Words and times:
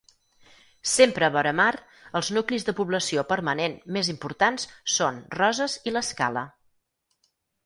Sempre 0.91 1.27
vora 1.35 1.51
mar, 1.59 1.73
els 2.19 2.31
nuclis 2.37 2.65
de 2.69 2.75
població 2.79 3.25
permanent 3.35 3.77
més 3.99 4.11
importants 4.15 4.67
són 4.95 5.21
Roses 5.43 5.77
i 5.91 5.95
l'Escala. 5.95 6.45